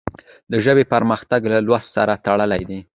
[0.51, 2.79] د ژبې پرمختګ له لوست سره تړلی دی.